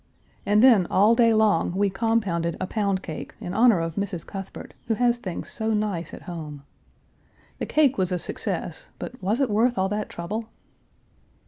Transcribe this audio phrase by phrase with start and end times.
[0.47, 4.25] And then all day long we compounded a pound cake in honor of Mrs.
[4.25, 6.63] Cuthbert, who has things so nice at home.
[7.59, 10.49] The cake was a success, but was it worth all that trouble?